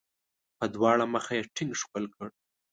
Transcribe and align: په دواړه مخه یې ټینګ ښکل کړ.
په 0.57 0.65
دواړه 0.75 1.03
مخه 1.13 1.31
یې 1.37 1.43
ټینګ 1.55 1.71
ښکل 1.81 2.05
کړ. 2.15 2.29